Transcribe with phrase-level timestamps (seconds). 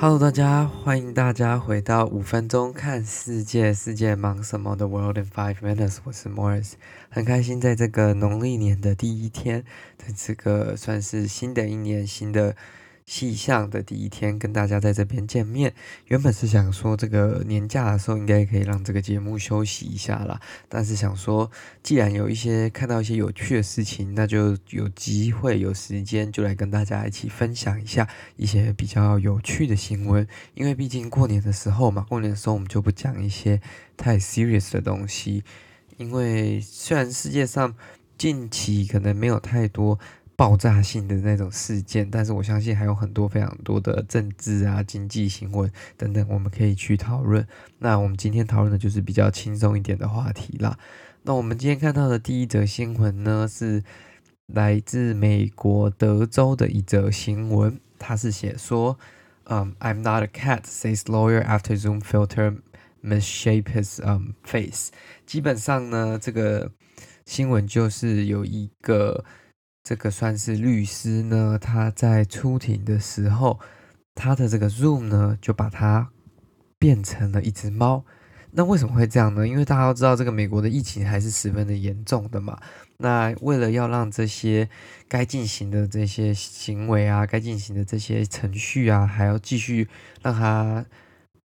[0.00, 6.74] Hello，大家，欢迎大家回到五分钟看世界，世界忙什么的 World in Five Minutes，我是 Morris，
[7.08, 9.64] 很开心在这个农历年的第一天，
[9.96, 12.54] 在这个算是新的一年，新的。
[13.08, 15.72] 气象的第一天，跟大家在这边见面。
[16.08, 20.38] 原本是想说，这个年假的时候应该可以让这个节目休息一下啦。
[20.68, 21.50] 但是想说，
[21.82, 28.06] 既然有一些看到一些有趣的事情，那就有机会有时间就来跟大家一起分享一下
[28.36, 30.28] 一些比较有趣的新闻。
[30.52, 33.58] 因为毕竟过年的时候嘛，过年的时候我们就不讲一些
[33.96, 35.42] 太 serious 的东西。
[35.96, 37.74] 因为虽然世界上
[38.18, 39.98] 近期可能没有太多。
[40.38, 47.44] 爆炸性的那种事件，但是我相信还有很多非常多的政治啊、经济新闻等等，我们可以去讨论。
[47.80, 50.78] 那我们今天讨论的就是比较轻松一点的话题啦。
[51.24, 53.82] 那我们今天看到的第一则新闻呢，是
[54.46, 58.96] 来自美国德州的一则新闻，它是写说，
[59.46, 62.58] 嗯、，I'm not a cat, says lawyer after Zoom filter
[63.02, 64.90] misshapes um face。
[65.26, 66.70] 基本上呢，这个
[67.26, 69.24] 新闻就是有一个。
[69.88, 73.58] 这个算是律师呢，他在出庭的时候，
[74.14, 76.10] 他的这个 Zoom 呢，就把它
[76.78, 78.04] 变成了一只猫。
[78.50, 79.48] 那为什么会这样呢？
[79.48, 82.60] 因为大家都知道，这个美国的疫情还是十分的严重的嘛。
[82.98, 84.68] 那为了要让这些
[85.08, 89.88] 该进行的这些行为啊，该进行的这些程序啊，还要继续
[90.20, 90.84] 让它。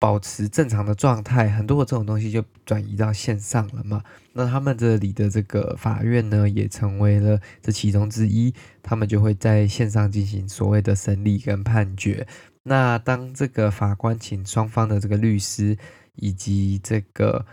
[0.00, 4.02] 保持正常的状态，很多的这种东西就转移到线上了嘛。
[4.32, 8.54] 那他们这里的这个法院呢，也成为了这其中之一。
[8.82, 12.26] 他们就会在线上进行所谓的审理跟判决。
[12.62, 15.76] 那当这个法官请双方的这个律师
[16.14, 17.44] 以及这个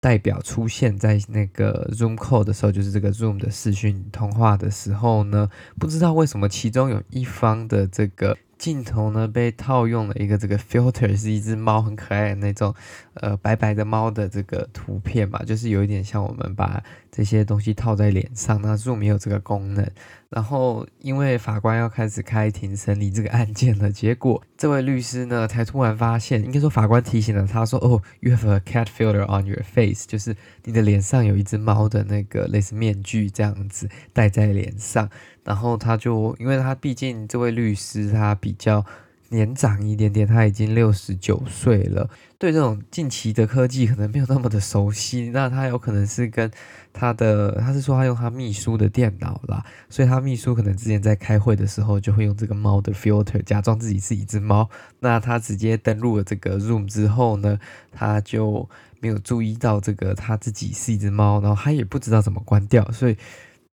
[0.00, 8.36] 代表出现在那个 Zoom call 的时候，就是这个 Zoom 的视讯通话的时候呢，不知道为什么其中有一方的这个。
[8.64, 12.74] 镜头呢，被套用了一个这个 filter，是一只猫很可爱的那种，
[13.14, 19.88] 呃，白白的猫的这个图片吧，就是有一点像我们把这些东西套在脸上，那 Zoom 没有这个功能。
[20.30, 35.08] 然后因为法官要开始开庭审理这个案件了，结果这位律师呢，才突然发现，应该说法官提醒了他说：“哦，you have a cat filter on your face，就是你的脸上有一只猫的那个类似面具这样子戴在脸上。”
[35.44, 38.84] 然后他就，因为他毕竟这位律师他比较
[39.30, 42.08] 年长一点点，他已经六十九岁了，
[42.38, 45.30] 对这种近期的科技可能没有那么的熟悉。
[45.34, 46.50] 那他有可能是跟
[46.92, 54.68] 他的，他是说他用他秘书的电脑啦，所以他秘书可能之前在开会的时候就会用这个猫的 filter 假装自己是一只猫。
[55.00, 57.58] 那他直接登录了这个 Zoom 之后呢，
[57.90, 58.68] 他就
[59.00, 63.16] 没有注意到这个他自己是一只猫，然后他也不知道怎么关掉，所以。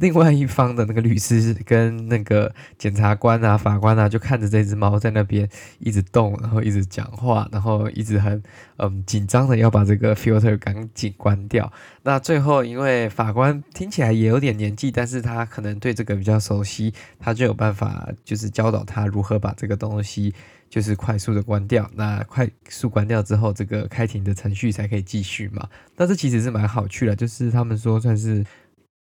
[0.00, 5.46] 另外一方的那个律师跟那个检察官啊、法官啊，就看着这只猫在那边
[5.78, 8.42] 一直动，然后一直讲话，然后一直很
[8.78, 11.70] 嗯紧张的要把这个 filter 赶紧关掉。
[12.02, 20.32] 那最后，因为法官听起来也有点年纪，但是他可能对这个比较熟悉，他就有办法就是教导他如何把这个东西
[20.70, 21.86] 就是快速的关掉。
[21.94, 25.68] 那快速关掉之后，这个开庭的程序才可以继续嘛。
[25.98, 28.42] 那这其实是蛮好趣的，就是他们说算是。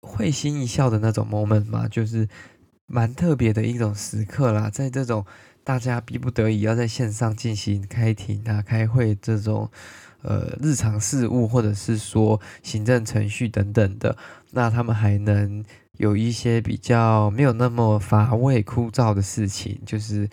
[0.00, 2.28] 会心一笑的那种 moment 嘛，就是
[2.86, 4.70] 蛮特别的一种时刻啦。
[4.70, 5.24] 在这种
[5.64, 9.70] 大家逼不得已要在线上进行开庭啊、开会这种
[10.22, 14.16] 呃日常事务，或者是说行政程序等等的，
[14.52, 15.64] 那他们还能
[15.98, 20.28] 有一些比较没有那么乏味枯燥的事情，就是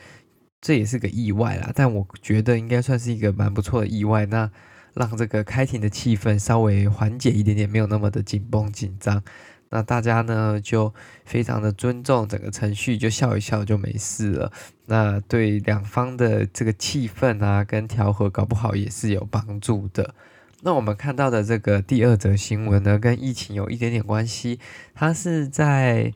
[0.62, 1.72] 这也是个意外啦。
[1.76, 4.26] 但我觉得应该算是一个蛮不错的意外。
[4.28, 4.50] 那
[4.94, 9.22] 让这个开庭的气氛稍微缓解一点点，没有那么的紧绷紧张。
[9.76, 10.94] 那大家呢就
[11.26, 14.50] 非常的尊重整个程序，就笑一笑就没事了。
[14.86, 20.16] 那对两方的这个气氛啊跟调和，搞不好也是有帮助的。
[20.62, 24.62] 那我们看到的这个第二则新闻呢，跟疫情有一点点关系。
[24.94, 26.14] 它是在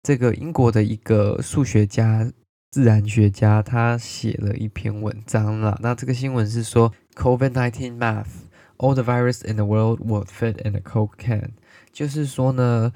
[0.00, 2.30] 这个英国的一个数学家、
[2.70, 5.76] 自然学家，他写了一篇文章啦。
[5.82, 11.50] 那这个新闻是说，COVID-19 math，all the virus in the world would fit in a Coke can。
[11.92, 12.92] 就是说呢，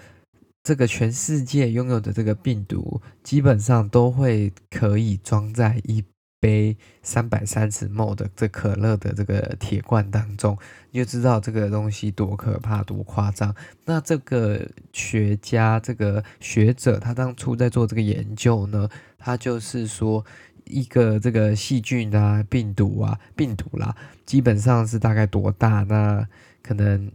[0.63, 6.03] 这个全世界拥有的这个病毒，基本上都会可以装在一
[6.41, 10.57] 杯三百三十 ml 的这可乐的这个铁罐当中，
[10.91, 13.55] 你就知道这个东西多可怕、多夸张。
[13.85, 18.89] 那这个学家、这个学者，他当初在做这个研究呢，
[19.19, 20.25] 他就是说，
[20.65, 23.95] 一个这个细菌啊、病毒啊、病毒啦，
[24.25, 25.83] 基本上是大概多大？
[25.85, 26.27] 那
[26.63, 27.13] 可能。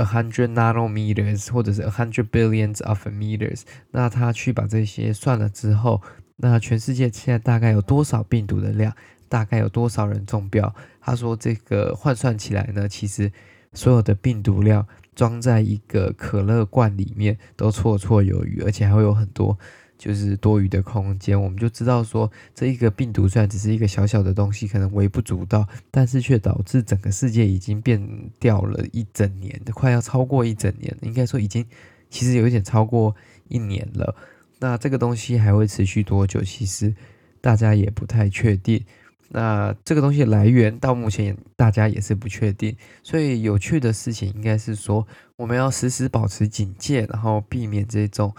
[0.00, 6.00] A hundred nanometers，或者是 a hundred billions of meters，那他去把这些算了之后，
[6.36, 8.94] 那全世界现在大概有多少病毒的量？
[9.28, 10.74] 大概有多少人中标。
[11.00, 13.30] 他说这个换算起来呢，其实
[13.74, 19.58] 所有的病毒量装在一个可乐罐里面都绰绰有余，而且还会有很多。
[20.00, 28.00] 就是多余的空间，我们就知道说，这一个病毒虽然只是一个小小的东西，可能微不足道，但是却导致整个世界已经变
[28.38, 31.66] 掉了一整年，快要超过一整年，应该说已经
[32.08, 33.14] 其实有一点超过
[33.48, 34.16] 一年了。
[34.58, 36.42] 那这个东西还会持续多久？
[36.42, 36.94] 其实
[37.42, 38.82] 大家也不太确定。
[39.28, 42.74] 那这个东西来源到目前大家也是不确定。
[43.02, 45.06] 所以有趣的事情应该是说，
[45.36, 48.34] 我们要时时保持警戒，然后避免这种。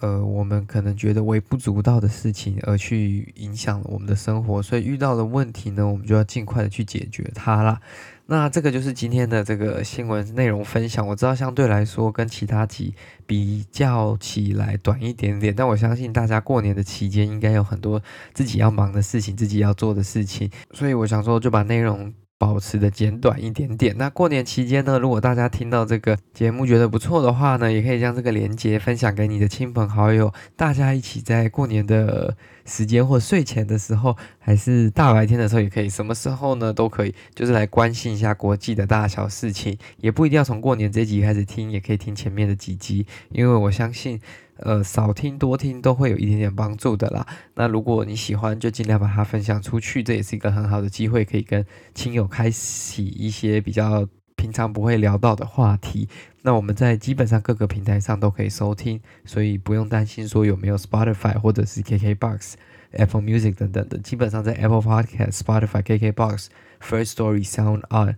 [0.00, 7.80] 呃，我们可能觉得微不足道的事情，而去影响了我们的生活，所以遇到的问题呢，我们就要尽快的去解决它啦。
[8.26, 11.06] 那这个就是今天的这个新闻内容分享。
[11.06, 12.94] 我知道相对来说跟其他集
[13.26, 18.00] 比较起来短一点点，但我相信大家过年的期间应该有很多
[18.32, 22.14] 自己要忙的事情，自己要做的事情，所以我想说就把内容。
[22.42, 23.94] 保持的简短一点点。
[23.96, 32.36] 那过年期间呢，如果大家听到这个节目觉得不错的话呢，也可以将这个链接分享给你的亲朋好友，大家一起在过年的
[32.66, 44.20] 时间或睡前的时候，还是大白天的时候也可以，什么时候呢都可以，就是来关心一下国际的大小事情，也不一定要从过年这集开始听，也可以听前面的几集，因为我相信。
[44.64, 47.26] 呃，少听多听都会有一点点帮助的啦。
[47.54, 51.64] 那如果你喜欢，就尽量把它分享出去，这也是一个很好的机会，可以跟
[51.94, 54.06] 亲友开启一些比较
[54.36, 56.08] 平常不会聊到的话题。
[56.42, 62.54] 那我们在基本上各个平台上都可以收听，所以不用担心说有没有 Spotify 或者是 KKBox、
[62.92, 63.98] Apple Music 等等的。
[63.98, 66.46] 基本上在 Apple Podcast、Spotify、KKBox、
[66.80, 68.16] First Story、Sound On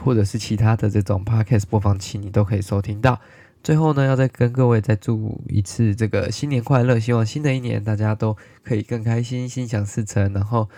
[0.00, 3.20] 或者是其他的这种 Podcast 播放器，你都可以收听到。
[3.64, 10.30] 最后呢，要再跟各位再祝一次这个新年快乐，希望新的一年大家都可以更开心，心想事成。
[10.34, 10.68] 然后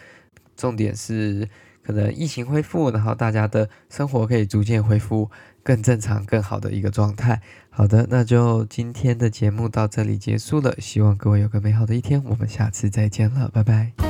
[0.56, 1.48] 重点是
[1.82, 5.28] 可能疫情恢复，然后大家的生活可以逐渐恢复
[5.64, 7.42] 更正常、更好的一个状态。
[7.70, 14.05] 好的，那就今天的节目到这里结束了，希望各位有个美好的一天，我们下次再见了，拜拜。